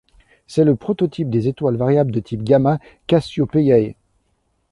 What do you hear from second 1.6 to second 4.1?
variables de type Gamma Cassiopeiae.